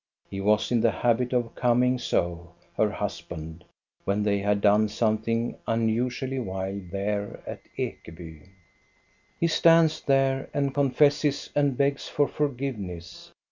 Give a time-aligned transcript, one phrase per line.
[0.31, 3.63] He was in the habit of coming so, her husband,
[4.03, 8.49] when they had done something unusually wild there at Ekeby.
[9.39, 13.31] He stands there and confesses and begs for forgive ness.